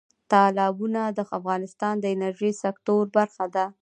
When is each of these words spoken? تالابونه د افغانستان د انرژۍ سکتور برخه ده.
تالابونه 0.31 1.01
د 1.17 1.19
افغانستان 1.39 1.93
د 1.99 2.05
انرژۍ 2.15 2.51
سکتور 2.63 3.03
برخه 3.17 3.45
ده. 3.55 3.65